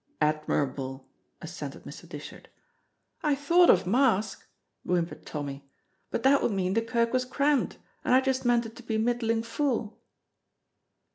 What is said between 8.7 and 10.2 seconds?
to be middling full."